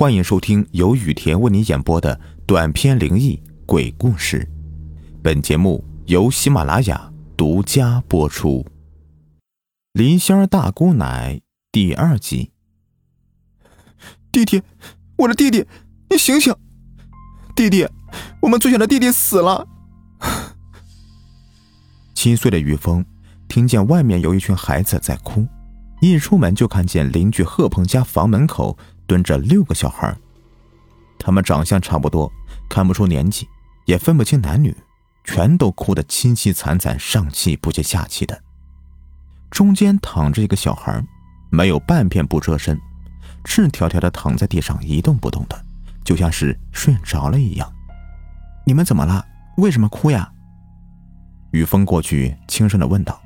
[0.00, 4.48] 欢迎收听由雨田为你演播的短篇灵异鬼故事。
[5.22, 8.64] 本节目由喜马拉雅独家播出。
[9.92, 12.50] 林仙儿大姑奶第二集。
[14.32, 14.62] 弟弟，
[15.18, 15.66] 我的弟弟，
[16.08, 16.54] 你醒醒！
[17.54, 17.86] 弟弟，
[18.40, 19.68] 我们最小的弟弟死了。
[22.14, 23.04] 七岁的于峰
[23.48, 25.46] 听见外面有一群孩子在哭，
[26.00, 28.78] 一出门就看见邻居贺鹏家房门口。
[29.10, 30.16] 蹲着六个小孩，
[31.18, 32.32] 他们长相差不多，
[32.68, 33.48] 看不出年纪，
[33.84, 34.72] 也分不清男女，
[35.24, 38.40] 全都哭得凄凄惨惨，上气不接下气的。
[39.50, 41.04] 中间躺着一个小孩，
[41.50, 42.80] 没有半片不遮身，
[43.42, 45.60] 赤条条的躺在地上一动不动的，
[46.04, 47.68] 就像是睡着了一样。
[48.64, 49.26] 你们怎么了？
[49.56, 50.30] 为什么哭呀？
[51.50, 53.20] 雨峰过去轻声的问道：“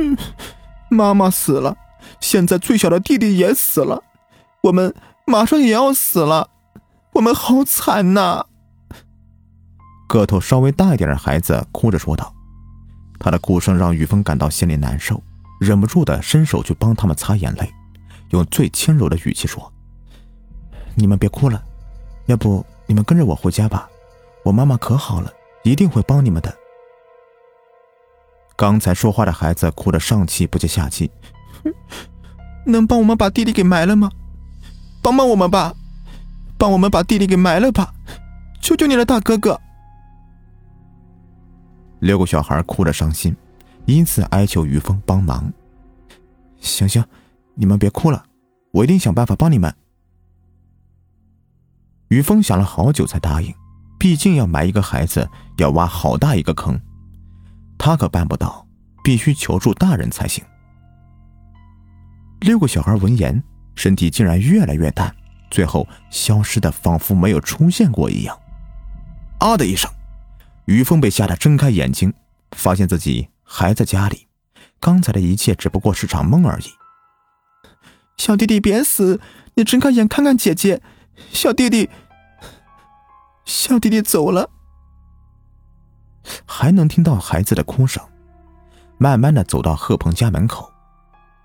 [0.00, 0.16] 嗯，
[0.88, 1.76] 妈妈死了，
[2.22, 4.02] 现在最小的弟弟也死了。”
[4.64, 4.94] 我们
[5.26, 6.48] 马上也要死了，
[7.12, 8.46] 我们好惨呐！
[10.08, 12.32] 个头稍微大一点的孩子哭着说道，
[13.18, 15.22] 他的哭声让雨峰感到心里难受，
[15.60, 17.70] 忍不住的伸手去帮他们擦眼泪，
[18.30, 19.70] 用最轻柔的语气说
[20.96, 21.62] ：“你们别哭了，
[22.24, 23.86] 要不你们跟着我回家吧，
[24.44, 25.30] 我妈妈可好了，
[25.62, 26.50] 一定会帮你们的。”
[28.56, 31.10] 刚才说话的孩子哭得上气不接下气，
[32.64, 34.10] 能帮我们把弟弟给埋了吗？
[35.04, 35.74] 帮帮我们吧，
[36.56, 37.92] 帮我们把弟弟给埋了吧！
[38.62, 39.60] 求求你了，大哥哥！
[41.98, 43.36] 六个小孩哭着伤心，
[43.84, 45.52] 因此哀求于峰帮忙。
[46.58, 47.04] 行行，
[47.54, 48.24] 你们别哭了，
[48.72, 49.74] 我一定想办法帮你们。
[52.08, 53.54] 于峰想了好久才答应，
[53.98, 56.80] 毕竟要埋一个孩子，要挖好大一个坑，
[57.76, 58.66] 他可办不到，
[59.02, 60.42] 必须求助大人才行。
[62.40, 63.44] 六个小孩闻言。
[63.74, 65.14] 身体竟然越来越淡，
[65.50, 68.38] 最后消失的仿佛没有出现过一样。
[69.38, 69.90] 啊的一声，
[70.66, 72.12] 于峰被吓得睁开眼睛，
[72.52, 74.26] 发现自己还在家里，
[74.80, 76.64] 刚才的一切只不过是场梦而已。
[78.16, 79.20] 小弟弟别死，
[79.54, 80.80] 你睁开眼看看姐姐。
[81.30, 81.90] 小弟弟，
[83.44, 84.50] 小弟弟走了。
[86.46, 88.02] 还能听到孩子的哭声，
[88.98, 90.72] 慢慢的走到贺鹏家门口，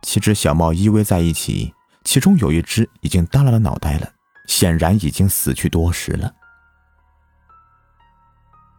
[0.03, 1.73] 七只小猫依偎在一起。
[2.03, 4.11] 其中有一只已经耷拉了脑袋了，
[4.47, 6.33] 显然已经死去多时了。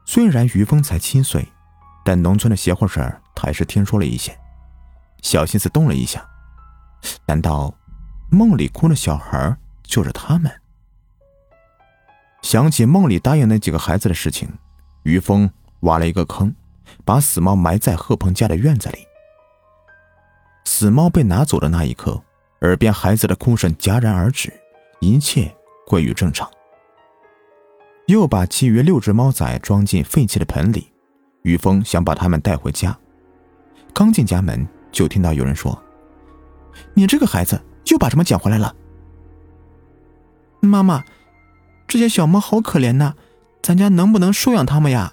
[0.05, 1.47] 虽然于峰才七岁，
[2.05, 4.37] 但农村的邪乎事儿他还是听说了一些，
[5.23, 6.27] 小心思动了一下。
[7.27, 7.73] 难道
[8.31, 10.51] 梦里哭的小孩就是他们？
[12.43, 14.49] 想起梦里答应那几个孩子的事情，
[15.05, 15.49] 于峰
[15.81, 16.53] 挖了一个坑，
[17.05, 19.07] 把死猫埋在贺鹏家的院子里。
[20.65, 22.21] 死猫被拿走的那一刻。
[22.61, 24.53] 耳边孩子的哭声戛然而止，
[25.01, 25.55] 一切
[25.87, 26.49] 归于正常。
[28.07, 30.93] 又把其余六只猫仔装进废弃的盆里，
[31.43, 32.99] 于峰想把它们带回家。
[33.95, 35.81] 刚进家门，就听到有人说
[36.93, 38.75] ：“你这个孩子又把什么捡回来了？”
[40.61, 41.05] 妈妈，
[41.87, 43.15] 这些小猫好可怜呐，
[43.63, 45.13] 咱家能不能收养它们呀？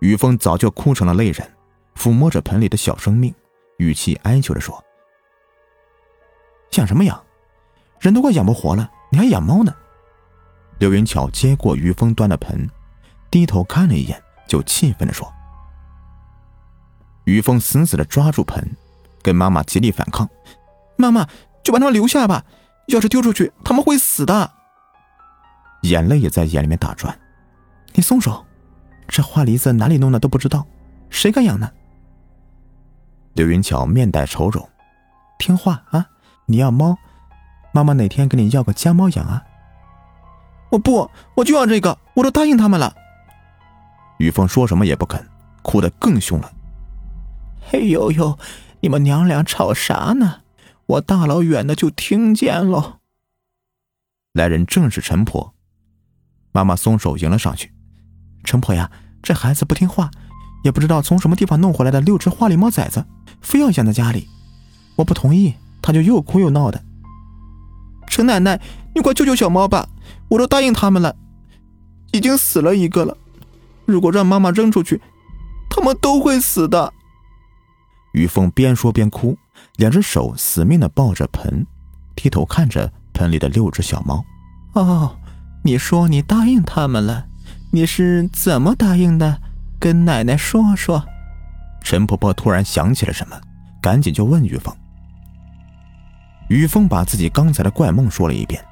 [0.00, 1.52] 于峰早就哭成了泪人，
[1.94, 3.34] 抚摸着盆里的小生命，
[3.76, 4.82] 语气哀求着说。
[6.80, 7.22] 养什么养？
[8.00, 9.74] 人都快养不活了，你还养猫呢？
[10.78, 12.68] 刘云巧接过于峰端的盆，
[13.30, 15.32] 低头看了一眼，就气愤的说
[17.24, 18.76] ：“于峰死死的抓住盆，
[19.22, 20.28] 跟妈妈极力反抗。
[20.96, 21.28] 妈妈，
[21.62, 22.44] 就把他们留下吧，
[22.88, 24.52] 要是丢出去，他们会死的。”
[25.82, 27.16] 眼泪也在眼里面打转。
[27.92, 28.44] 你松手，
[29.06, 30.66] 这花梨子哪里弄的都不知道，
[31.10, 31.70] 谁敢养呢？
[33.34, 34.68] 刘云巧面带愁容，
[35.38, 36.08] 听话啊。
[36.46, 36.98] 你要猫，
[37.72, 39.44] 妈妈哪天给你要个家猫养啊？
[40.70, 42.94] 我不，我就要这个，我都答应他们了。
[44.18, 45.26] 于峰说什么也不肯，
[45.62, 46.52] 哭得更凶了。
[47.60, 48.38] 嘿呦呦，
[48.80, 50.40] 你们娘俩吵啥呢？
[50.86, 52.98] 我大老远的就听见了。
[54.32, 55.54] 来人正是陈婆，
[56.52, 57.72] 妈妈松手迎了上去。
[58.44, 58.90] 陈婆呀，
[59.22, 60.10] 这孩子不听话，
[60.64, 63.04] 也不知道从什么地方弄回来的六只花狸猫崽子，
[63.40, 64.28] 非要养在家里，
[64.96, 65.54] 我不同意。
[65.82, 66.82] 他就又哭又闹的。
[68.06, 68.60] 陈奶奶，
[68.94, 69.88] 你快救救小猫吧！
[70.28, 71.16] 我都答应他们了，
[72.12, 73.16] 已经死了一个了。
[73.84, 75.00] 如果让妈妈扔出去，
[75.68, 76.92] 他们都会死的。
[78.12, 79.36] 于峰边说边哭，
[79.76, 81.66] 两只手死命的抱着盆，
[82.14, 84.24] 低头看着盆里的六只小猫。
[84.74, 85.16] 哦，
[85.64, 87.26] 你说你答应他们了，
[87.72, 89.40] 你是怎么答应的？
[89.80, 91.02] 跟奶奶说说。
[91.82, 93.40] 陈婆婆突然想起了什么，
[93.80, 94.74] 赶紧就问于峰。
[96.52, 98.64] 于峰把自己刚才的怪梦说了一遍，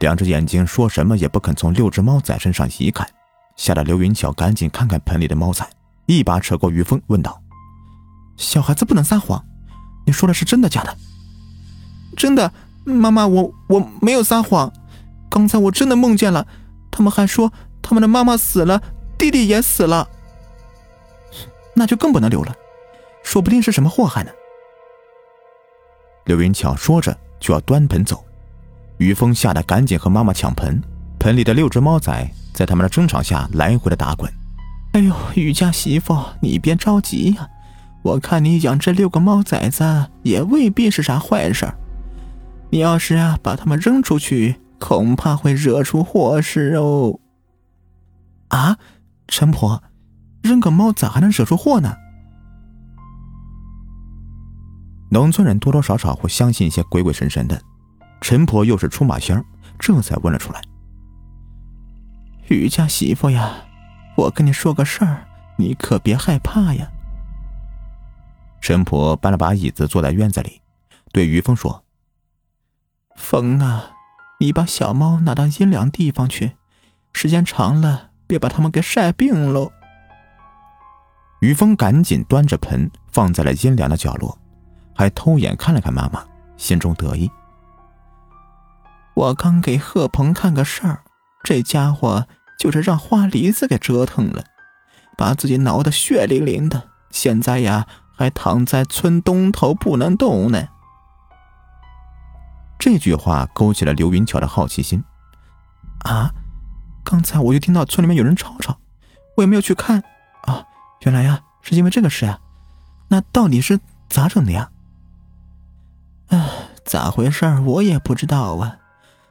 [0.00, 3.06] 两只眼睛说什么也不肯从六只猫仔身上移开，
[3.56, 5.64] 吓得刘云巧赶紧看看盆里的猫仔，
[6.06, 7.40] 一把扯过于峰，问道
[8.36, 9.44] ：“小孩子不能撒谎，
[10.06, 10.96] 你说的是真的假的
[12.16, 12.52] ？”“真的，
[12.84, 14.72] 妈妈，我我没有撒谎。
[15.30, 16.46] 刚才我真的梦见了，
[16.90, 18.82] 他们还说他们的妈妈死了，
[19.16, 20.08] 弟弟也死了。
[21.74, 22.54] 那就更不能留了，
[23.22, 24.30] 说不定是什么祸害呢。”
[26.24, 28.24] 刘云巧说着就要端盆走。
[28.98, 30.80] 于峰吓得赶紧和妈妈抢盆，
[31.18, 34.30] 盆里的六只猫仔在他们的争吵下来回的打滚。
[34.92, 37.48] 哎呦，于家媳妇，你别着急呀，
[38.02, 41.66] 我看你养这六个猫崽子也未必是啥坏事
[42.70, 47.18] 你要是啊把它们扔出去，恐怕会惹出祸事哦。
[48.48, 48.76] 啊，
[49.28, 49.82] 陈婆，
[50.42, 51.96] 扔个猫咋还能惹出祸呢？
[55.10, 57.60] 农村人多多少少会相信一些鬼鬼神神的。
[58.20, 59.42] 陈婆又是出马仙，
[59.78, 60.60] 这才问了出来
[62.48, 63.64] ：“于家媳妇呀，
[64.16, 65.26] 我跟你说个事儿，
[65.56, 66.88] 你可别害怕呀。”
[68.60, 70.60] 陈婆搬了把椅子坐在院子里，
[71.12, 71.82] 对于峰说
[73.16, 73.92] ：“峰啊，
[74.38, 76.52] 你把小猫拿到阴凉地方去，
[77.12, 79.72] 时间长了别把它们给晒病喽。”
[81.40, 84.38] 于峰赶紧端着盆放在了阴凉的角落，
[85.00, 86.22] 还偷眼看了看妈妈，
[86.58, 87.30] 心中得意。
[89.14, 91.00] 我刚给贺鹏看个事儿，
[91.42, 92.26] 这家伙
[92.58, 94.44] 就是让花梨子给折腾了，
[95.16, 100.68] 把自己挠得血淋淋的，现在呀还躺在村东头不能动呢。
[102.78, 105.02] 这句话勾起了刘云巧的好奇心。
[106.00, 106.30] 啊，
[107.02, 108.76] 刚才我就听到村里面有人吵吵，
[109.38, 110.02] 我也没有去看。
[110.42, 110.62] 啊，
[111.06, 112.38] 原来呀是因为这个事呀，
[113.08, 113.80] 那到底是
[114.10, 114.70] 咋整的呀？
[116.90, 118.78] 唉，咋回事我也不知道啊。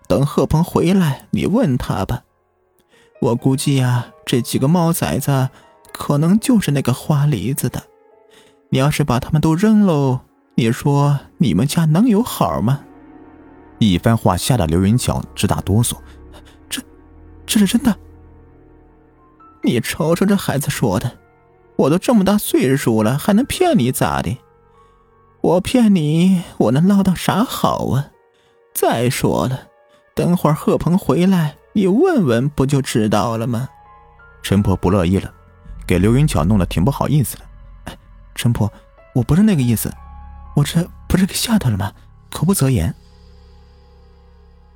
[0.07, 2.23] 等贺鹏回来，你问他吧。
[3.19, 5.49] 我估计呀，这几个猫崽子
[5.91, 7.83] 可能就是那个花梨子的。
[8.69, 10.21] 你要是把他们都扔喽，
[10.55, 12.79] 你说你们家能有好吗？
[13.79, 15.97] 一番话吓得刘云巧直打哆嗦。
[16.69, 16.81] 这，
[17.45, 17.93] 这是真的？
[19.63, 21.11] 你瞅瞅这孩子说的，
[21.75, 24.37] 我都这么大岁数了，还能骗你咋的？
[25.41, 28.11] 我骗你，我能捞到啥好啊？
[28.73, 29.67] 再说了。
[30.13, 33.69] 等会儿贺鹏回来，你问问不就知道了吗？
[34.43, 35.33] 陈婆不乐意了，
[35.87, 37.43] 给刘云巧弄得挺不好意思的。
[37.85, 37.97] 哎，
[38.35, 38.71] 陈婆，
[39.13, 39.93] 我不是那个意思，
[40.55, 41.93] 我这不是给吓到了吗？
[42.29, 42.93] 口不择言。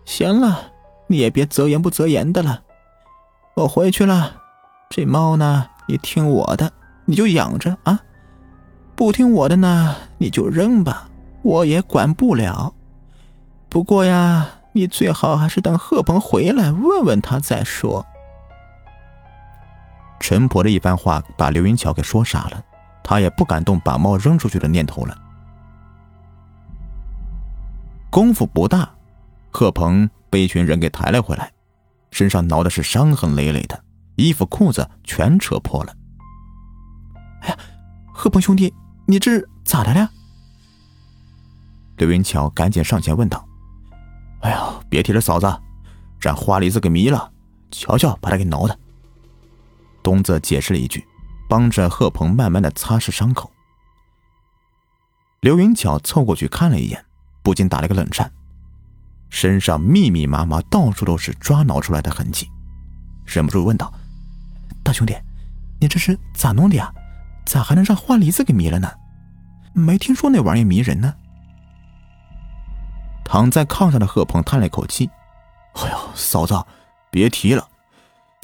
[0.05, 0.71] 行了，
[1.07, 2.63] 你也别择言不择言的了。
[3.55, 4.37] 我回去了，
[4.89, 6.71] 这猫呢，你听我的，
[7.05, 7.99] 你就养着啊。
[8.95, 11.09] 不听我的呢，你就扔吧，
[11.41, 12.73] 我也管不了。
[13.69, 14.49] 不过呀。
[14.75, 18.03] 你最好还是等贺鹏回来问问他再说。
[20.19, 22.59] 陈婆的一番话把刘云巧给说傻了，
[23.03, 25.15] 她也不敢动把猫扔出去的念头了。
[28.09, 28.89] 功夫不大，
[29.51, 31.51] 贺鹏被一群人给抬了回来，
[32.09, 33.79] 身上挠的是伤痕累累的，
[34.15, 35.93] 衣服裤子全扯破了。
[37.41, 37.57] 哎呀，
[38.11, 38.73] 贺鹏兄弟，
[39.05, 40.09] 你这咋的了？
[41.97, 43.47] 刘云巧赶紧上前问道。
[44.41, 45.59] 哎呀，别提了，嫂子，
[46.19, 47.31] 让花梨子给迷了，
[47.71, 48.77] 瞧瞧把他给挠的。
[50.01, 51.05] 东子解释了一句，
[51.47, 53.51] 帮着贺鹏慢慢的擦拭伤口。
[55.41, 57.05] 刘云巧凑过去看了一眼，
[57.41, 58.31] 不禁打了个冷颤，
[59.29, 62.49] 身上密密麻麻，到处都是抓挠出来的痕迹，
[63.25, 63.93] 忍不住问道
[64.83, 65.15] ：“大兄弟，
[65.79, 66.93] 你这是咋弄的呀？
[67.45, 68.91] 咋还能让花梨子给迷了呢？
[69.73, 71.13] 没听说那玩意迷人呢。”
[73.25, 75.09] 躺在炕上的贺鹏叹了一口气
[75.75, 76.53] ：“哎呦，嫂子，
[77.09, 77.67] 别提了，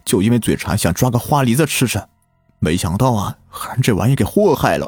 [0.03, 2.01] 就因为嘴馋，想抓个花梨子吃吃，
[2.59, 4.87] 没想到啊，还让这玩意给祸害了。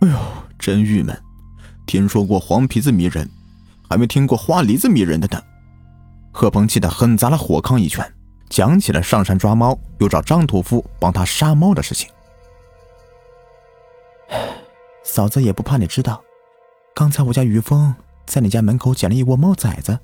[0.00, 0.18] 哎呦，
[0.58, 1.18] 真郁闷！
[1.86, 3.30] 听说过黄皮子迷人，
[3.88, 5.42] 还没听过花梨子迷人的呢。”
[6.30, 8.04] 贺鹏气得狠砸了火炕一拳，
[8.50, 12.10] 讲起了上山抓猫，又找张屠夫帮他杀猫的事情。
[15.02, 16.22] 嫂子也不怕你知道，
[16.94, 17.94] 刚才我家于峰。
[18.26, 19.98] 在你家门口捡了一窝猫崽子，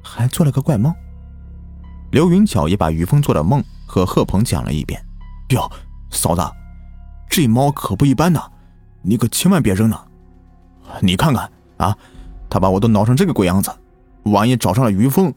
[0.00, 0.94] 还做了个怪梦。
[2.12, 5.04] 刘云巧也把于峰做的梦和贺鹏讲了一遍。
[5.48, 5.68] 哟，
[6.08, 6.42] 嫂子，
[7.28, 8.48] 这猫可不一般呐，
[9.02, 10.06] 你可千万别扔了。
[11.00, 11.98] 你看看啊，
[12.48, 13.72] 他把我都挠成这个鬼样子，
[14.22, 15.34] 万一找上了于峰，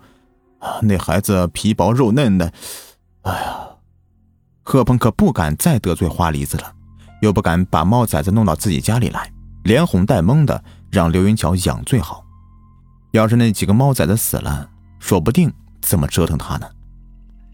[0.83, 2.53] 那孩子皮薄肉嫩的，
[3.23, 3.67] 哎呀！
[4.61, 6.71] 贺鹏可不敢再得罪花梨子了，
[7.21, 9.31] 又不敢把猫崽子弄到自己家里来，
[9.63, 12.23] 连哄带蒙的让刘云巧养最好。
[13.11, 14.69] 要是那几个猫崽子死了，
[14.99, 16.69] 说不定怎么折腾他呢？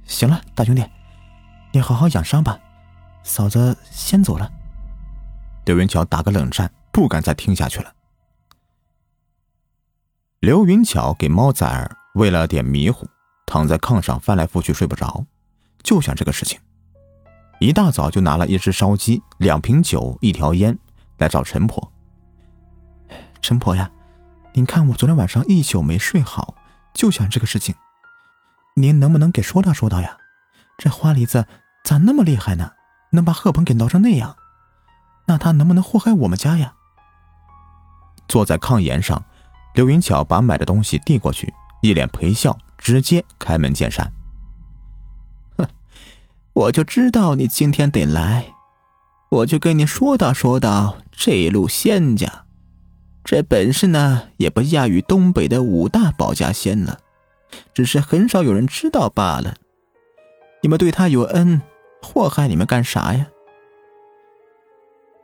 [0.06, 0.84] 行了，大兄弟，
[1.72, 2.60] 你好好养伤吧，
[3.24, 4.52] 嫂子先走了。
[5.66, 7.94] 刘云桥打个冷战，不敢再听下去了。
[10.42, 13.08] 刘云桥给猫崽儿喂了点迷糊，
[13.46, 15.26] 躺在炕上翻来覆去睡不着，
[15.82, 16.60] 就想这个事情。
[17.64, 20.78] 一大早就拿了一只烧鸡、两瓶酒、一条烟
[21.18, 21.94] 来找陈婆。
[23.42, 23.90] 陈婆呀，
[24.52, 26.56] 您看我昨天晚上一宿没睡好，
[26.94, 27.74] 就想这个事情，
[28.76, 30.18] 您能不能给说道说道呀？
[30.78, 31.48] 这花梨子
[31.86, 32.70] 咋那么厉害呢？
[33.12, 34.36] 能把贺鹏给挠成那样？
[35.28, 36.74] 那他能不能祸害我们家呀？
[38.28, 39.24] 坐在炕沿上，
[39.74, 44.12] 刘云巧把买的东西递过去，一脸陪笑，直接开门见山。
[46.54, 48.54] 我就知道你今天得来，
[49.30, 52.46] 我就跟你说道说道，这一路仙家，
[53.24, 57.00] 这本事呢也不亚于东北的五大保家仙了，
[57.74, 59.56] 只是很少有人知道罢了。
[60.62, 61.60] 你们对他有恩，
[62.04, 63.26] 祸害你们干啥呀？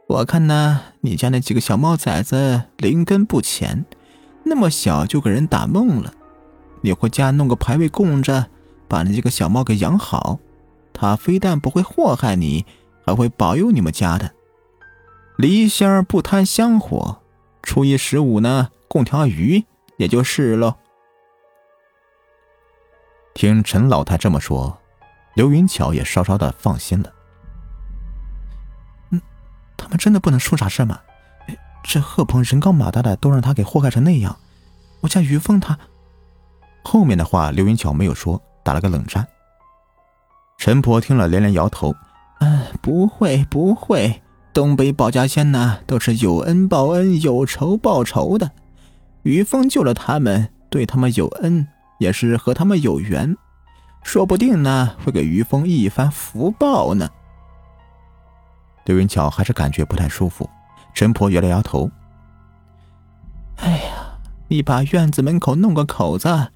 [0.07, 3.85] 我看呢，你家那几个小猫崽子灵根不浅，
[4.45, 6.11] 那么小就给人打懵了。
[6.81, 8.47] 你回家弄个牌位供着，
[8.87, 10.39] 把那几个小猫给养好，
[10.99, 12.65] 他非但不会祸害你，
[13.05, 14.33] 还会保佑你们家的。
[15.37, 17.21] 离仙不贪香火，
[17.63, 19.63] 初一十五呢，供条鱼
[19.95, 20.75] 也就是喽。
[23.33, 24.77] 听陈老太这么说，
[25.35, 27.13] 刘云巧也稍稍的放心了。
[29.11, 29.21] 嗯
[29.77, 30.99] 他们真的不能出啥事吗？
[31.81, 34.37] 这贺鹏人高马大的，都让他给祸害成那样。
[34.99, 35.79] 我家于峰他……
[36.83, 39.25] 后面的话刘云巧没有说，打了个冷战。
[40.59, 41.95] 陈婆听了连连摇头
[42.41, 44.21] ：“嗯，不会不会，
[44.53, 48.51] 东北保家仙呐，都是有恩报恩，有仇报仇的。
[49.23, 51.65] 于峰救了他们，对他们有恩，
[51.97, 53.37] 也是和他们有缘，
[54.03, 57.09] 说不定呢，会给于峰一番福报呢。”
[58.83, 60.49] 刘云巧还是感觉不太舒服，
[60.93, 61.89] 陈婆摇了摇头。
[63.55, 66.49] 哎呀，你把院子门口弄个口子，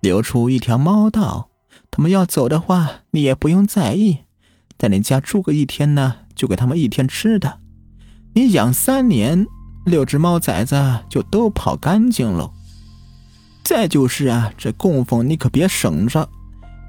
[0.00, 1.48] 留出一条猫道，
[1.92, 4.20] 他们要走的话，你也不用在意，
[4.78, 7.60] 在你家住个一天呢，就给他们一天吃的。
[8.32, 9.46] 你养三年，
[9.84, 12.50] 六只猫崽子就都跑干净了。
[13.62, 16.26] 再就是啊，这供奉你可别省着，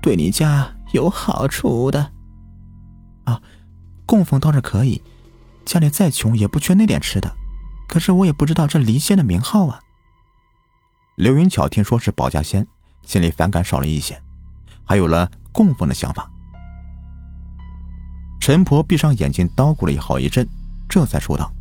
[0.01, 2.12] 对你家有好处的。
[3.25, 3.41] 啊。
[4.05, 5.01] 供奉倒是可以，
[5.65, 7.29] 家里再穷也不缺那点吃的。
[7.89, 9.81] 可是我也不知道这离仙的名号啊。
[11.15, 12.65] 刘云巧听说是保家仙，
[13.05, 14.22] 心里反感少了一些，
[14.86, 16.30] 还有了供奉的想法。
[18.40, 20.48] 陈婆闭上眼睛叨咕了好一阵，
[20.90, 21.52] 这才说道：“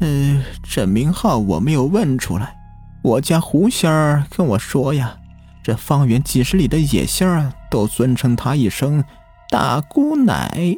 [0.00, 2.56] 呃，这名号我没有问出来，
[3.02, 5.16] 我家狐仙儿跟我说呀，
[5.62, 9.04] 这方圆几十里的野仙儿都尊称他一声
[9.48, 10.76] 大姑奶。”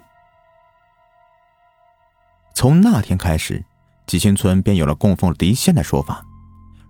[2.55, 3.65] 从那天开始，
[4.07, 6.23] 吉星村便有了供奉离仙的说法，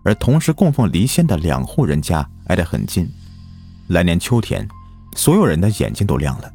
[0.04, 3.09] 而同时供奉离仙的两户人家挨得很近。
[3.87, 4.66] 来年秋天，
[5.14, 6.52] 所有人的眼睛都亮了，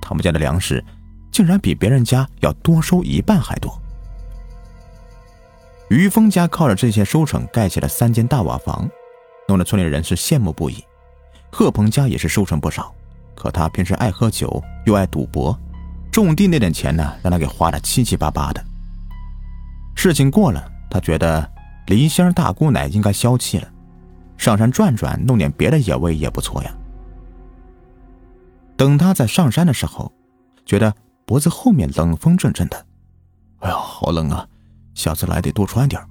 [0.00, 0.84] 他们家的粮食
[1.30, 3.80] 竟然比别人家要多收一半还多。
[5.88, 8.88] 于峰家靠着这些收成盖起了三间大瓦房，
[9.46, 10.82] 弄得村里人是羡慕不已。
[11.50, 12.94] 贺鹏家也是收成不少，
[13.34, 15.58] 可他平时爱喝酒又爱赌博。
[16.10, 18.64] 种地那点钱呢，让他给花的七七八八的。
[19.94, 21.46] 事情过了，他觉得
[21.86, 23.68] 梨仙大姑奶应该消气了，
[24.38, 26.74] 上山转转，弄点别的野味也不错呀。
[28.76, 30.12] 等他在上山的时候，
[30.64, 32.86] 觉得脖子后面冷风阵阵的，
[33.60, 34.46] 哎呀，好冷啊！
[34.94, 36.02] 下次来得多穿点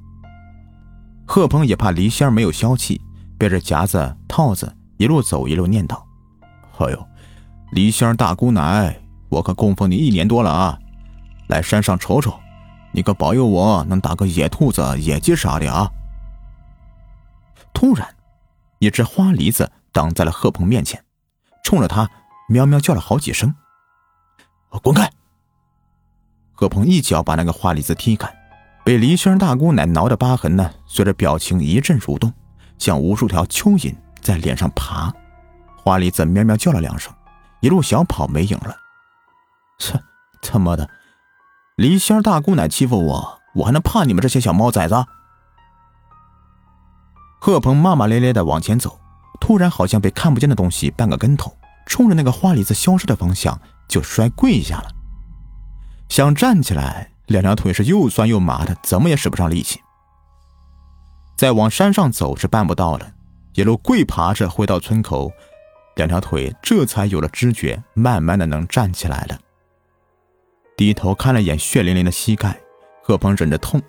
[1.27, 2.99] 贺鹏也怕梨仙没有消气，
[3.37, 6.01] 背着夹子套子一路走一路念叨
[6.79, 7.07] ：“哎呦，
[7.71, 8.97] 梨仙大姑奶。”
[9.29, 10.77] 我可供奉你一年多了啊，
[11.47, 12.37] 来山上瞅瞅，
[12.91, 15.89] 你可保佑我能打个野兔子、野鸡啥的啊！
[17.73, 18.05] 突然，
[18.79, 21.01] 一只花梨子挡在了贺鹏面前，
[21.63, 22.09] 冲着他
[22.51, 23.55] 喵喵叫了好几声
[24.83, 25.09] ：“滚开！”
[26.51, 28.29] 贺鹏一脚把那个花梨子踢开，
[28.83, 32.33] 被梨仙大姑奶挠的疤痕呢，随着表情一阵蠕动，
[32.77, 35.13] 像无数条蚯蚓在脸上爬。
[35.77, 37.13] 花梨子喵喵叫了两声，
[37.61, 38.75] 一路小跑没影了。
[39.79, 39.97] 切，
[40.41, 40.89] 他妈的！
[41.77, 45.05] 黎仙大姑奶欺负我，我还能怕你们这些小猫崽子？
[47.39, 48.99] 贺鹏骂骂咧咧的往前走，
[49.39, 54.89] 突然好像被看不见的东西绊个跟头，冲着那个花梨子消失的方向就摔跪下了。
[56.09, 59.79] 想站起来，两条腿是又酸又麻的，怎么也使不上力气。
[61.37, 63.13] 再往山上走是办不到了，
[63.53, 65.31] 一路跪爬着回到村口，
[65.95, 69.39] 两条腿这才有了知觉，慢慢的能站起来了。
[70.77, 72.59] 低头看了眼血淋淋的膝盖，
[73.03, 73.81] 贺鹏忍着痛，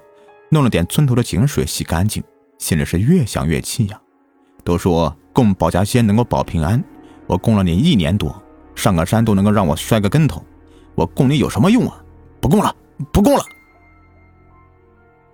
[0.50, 2.22] 弄了点村头的井水洗干净，
[2.58, 4.00] 心里是越想越气呀。
[4.64, 6.82] 都说供保家仙能够保平安，
[7.32, 8.42] 我供了你一年多，
[8.74, 10.44] 上个山都能够让我摔个跟头，
[10.94, 11.96] 我供你有什么用啊？
[12.42, 12.76] 不供了，
[13.10, 13.42] 不供了！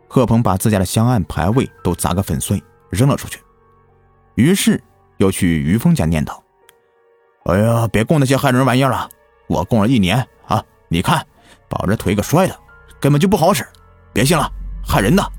[0.06, 3.40] 贺鹏把自家的香案牌位都砸个粉碎，扔了出去。
[4.36, 4.80] 于是
[5.16, 6.40] 又去于峰家念叨
[7.50, 9.08] ：“哎呀，别供那些害人玩意儿了，
[9.48, 10.62] 我供了一年啊！
[10.86, 11.26] 你看，
[11.68, 12.56] 把这腿给摔的，
[13.00, 13.66] 根本就不好使，
[14.12, 14.48] 别信了，
[14.86, 15.32] 害人的。”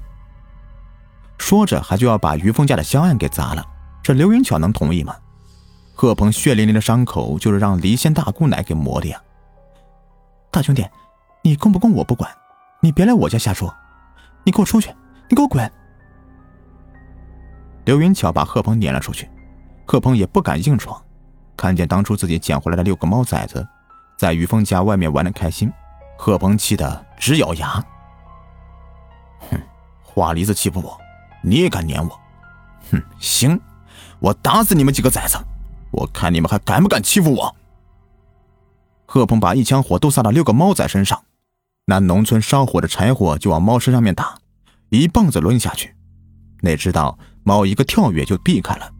[1.39, 3.65] 说着，还就要把于峰家的香案给砸了。
[4.03, 5.15] 这刘云巧能同意吗？
[6.01, 9.21] 贺鹏血淋淋的伤口就是让离仙大姑奶给磨的呀！
[10.49, 10.87] 大兄弟，
[11.41, 12.31] 你供不供我不管，
[12.79, 13.75] 你别来我家瞎说！
[14.45, 14.95] 你给我出去！
[15.27, 15.69] 你给我滚！
[17.83, 19.29] 刘云巧把贺鹏撵了出去，
[19.85, 21.03] 贺鹏也不敢硬闯。
[21.57, 23.67] 看见当初自己捡回来的六个猫崽子，
[24.17, 25.69] 在于峰家外面玩的开心，
[26.17, 27.83] 贺鹏气得直咬牙。
[29.51, 29.59] 哼，
[30.01, 30.97] 花梨子欺负我，
[31.43, 32.19] 你也敢撵我？
[32.89, 33.59] 哼，行。
[34.19, 35.37] 我打死你们几个崽子！
[35.91, 37.55] 我看你们还敢不敢欺负我！
[39.05, 41.23] 贺鹏把一腔火都撒到六个猫仔身上，
[41.85, 44.37] 拿农村烧火的柴火就往猫身上面打，
[44.89, 45.95] 一棒子抡下去。
[46.61, 48.91] 哪知道猫一个跳跃就避开了，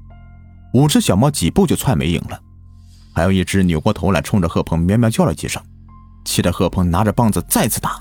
[0.74, 2.42] 五只小猫几步就窜没影了，
[3.14, 5.62] 还有一只扭过头来冲着贺鹏喵喵叫了几声，
[6.26, 8.00] 气得贺鹏拿着棒子再次打，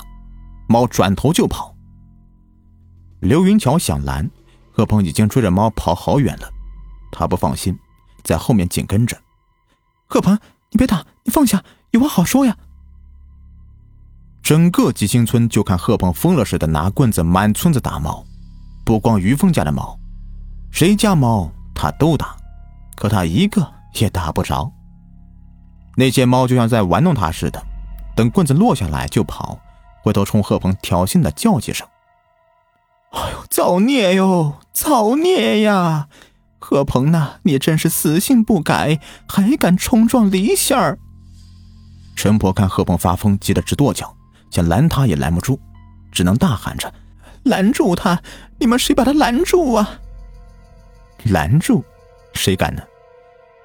[0.67, 1.75] 猫转头就跑。
[3.19, 4.27] 刘云桥想拦，
[4.71, 6.49] 贺鹏已经追着猫跑好远了。
[7.11, 7.77] 他不放心，
[8.29, 9.17] 在后面紧跟着。
[10.05, 10.37] 贺鹏，
[10.69, 12.55] 你别打，你放下，有话好说呀。
[14.43, 18.23] 整个吉星村就看贺鹏疯了似的拿棍子满村子打猫，
[18.85, 19.97] 不光于峰家的猫，
[20.69, 22.37] 谁家猫他都打，
[22.95, 24.71] 可他一个也打不着。
[25.95, 27.59] 那些猫就像在玩弄他似的，
[28.15, 29.57] 等棍子落下来就跑，
[30.03, 31.87] 回头冲贺鹏挑衅的叫几声
[33.09, 36.07] ：“哎呦，造孽哟，造孽呀！”
[36.69, 40.99] 贺鹏呐，你真是死性不改，还敢冲撞李仙儿！
[42.15, 44.15] 陈婆看贺鹏发疯，急得直跺脚，
[44.51, 45.59] 想拦他也拦不住，
[46.11, 46.93] 只能大喊着
[47.41, 48.21] ：“拦住他！
[48.59, 49.99] 你们谁把他拦住啊？”
[51.25, 51.83] 拦住？
[52.35, 52.83] 谁敢呢？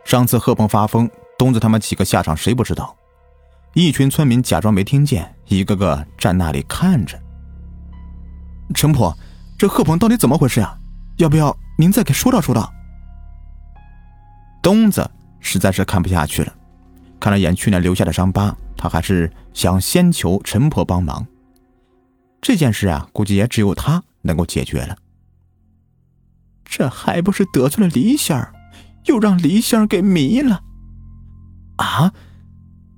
[0.06, 2.96] 上次贺鹏发疯，东子他们几个下场谁不知道？
[3.74, 7.20] 一群村民假装没听见，一个个站那里看着。
[8.74, 9.14] 陈婆，
[9.58, 10.74] 这贺鹏到底怎么回事呀？
[11.18, 12.72] 要不要您再给说道说道？
[14.64, 15.08] 东子
[15.40, 16.50] 实在是看不下去了，
[17.20, 21.26] 看了眼去年留下的伤疤，他还是想先求陈婆帮忙。
[22.40, 24.96] 这件事啊，估计也只有他能够解决了。
[26.64, 28.54] 这还不是得罪了黎仙儿，
[29.04, 30.62] 又让黎仙儿给迷了。
[31.76, 32.14] 啊，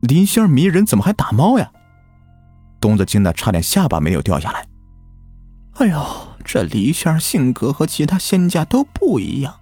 [0.02, 1.72] 黎仙儿迷人，怎么还打猫呀？
[2.80, 4.68] 东子惊得差点下巴没有掉下来。
[5.78, 6.06] 哎呦，
[6.44, 9.56] 这黎仙儿性格和其他仙家都不一样。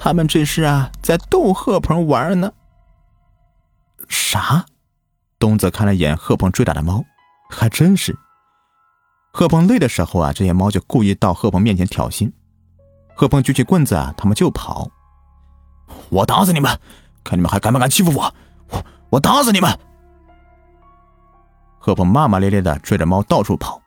[0.00, 2.52] 他们这是啊，在逗贺鹏玩呢。
[4.08, 4.64] 啥？
[5.40, 7.04] 东子看了眼贺鹏追打的猫，
[7.50, 8.16] 还真是。
[9.32, 12.32] 贺鹏累的时候啊，这些猫就故意到贺鹏面前挑衅。
[13.14, 14.88] 贺鹏举起棍子啊，他们就跑。
[16.10, 16.78] 我打死你们！
[17.24, 18.32] 看你们还敢不敢欺负我！
[18.70, 19.78] 我我打死你们！
[21.78, 23.82] 贺鹏骂骂咧咧的追着猫到处跑，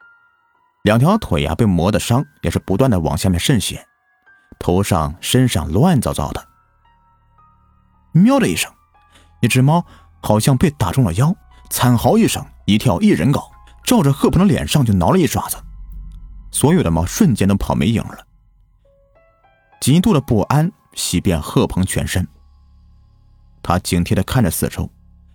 [0.84, 3.86] 两条腿啊被磨的伤，也是不断的往下面渗血。
[4.60, 6.48] 头上、身上乱糟糟的。
[8.14, 8.72] 喵的一声，
[9.42, 9.86] 一只猫
[10.22, 11.34] 好像被打中了腰，
[11.70, 13.52] 惨嚎一声，一跳一人高，
[13.84, 15.58] 照着贺鹏的脸上就挠了一爪子。
[16.52, 18.28] 所有的猫瞬间都跑没影了。
[19.80, 22.28] 极度的不安袭遍贺鹏全身，
[23.64, 24.90] 他警惕的看着四周，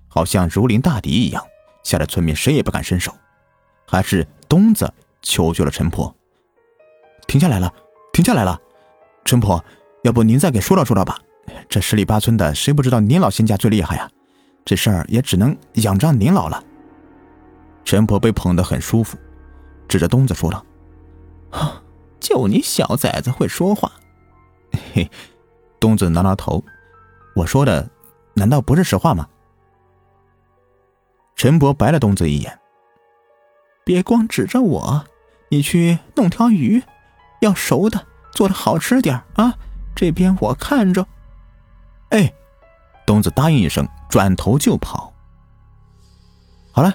[0.09, 1.43] 好像如临大敌一样，
[1.83, 3.13] 吓得村民谁也不敢伸手。
[3.89, 6.15] 还是东子求救了陈婆，
[7.27, 7.73] 停下来了，
[8.13, 8.61] 停下来了。
[9.27, 9.63] 陈婆，
[10.05, 11.19] 要不您再给说道说道吧？
[11.69, 14.09] 这十里八村的，谁不知道您老仙家最厉害呀？
[14.65, 16.63] 这事儿也只能仰仗您老了。
[17.85, 19.19] 陈婆被捧得很舒服，
[19.89, 20.65] 指着东子说道：“，
[22.21, 23.91] 就你小崽子会说话。”
[24.95, 25.11] 嘿，
[25.81, 26.63] 东子挠挠头
[27.35, 27.91] ：“我说的
[28.35, 29.29] 难道不是实话吗？”
[31.35, 32.61] 陈伯白了东子一眼
[33.85, 35.05] ：“别光指着我，
[35.49, 36.81] 你去弄条鱼，
[37.41, 38.07] 要熟的。”
[38.37, 39.55] 做的好吃点啊！
[39.95, 41.09] 这边我看着。
[42.11, 42.31] 哎，
[43.07, 45.11] 东子答应一声，转头就跑。
[46.71, 46.95] 好了，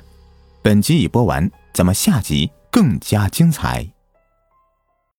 [0.61, 3.91] 本集已播完，咱们下集更加精彩。